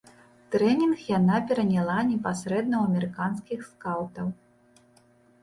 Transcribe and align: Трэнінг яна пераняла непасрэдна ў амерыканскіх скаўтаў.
Трэнінг 0.53 1.03
яна 1.17 1.37
пераняла 1.51 1.97
непасрэдна 2.13 2.75
ў 2.79 2.83
амерыканскіх 2.93 3.59
скаўтаў. 3.69 4.27